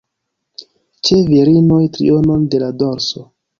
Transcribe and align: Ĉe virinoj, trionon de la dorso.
Ĉe 1.09 1.17
virinoj, 1.35 1.79
trionon 1.99 2.51
de 2.57 2.65
la 2.67 2.73
dorso. 2.83 3.27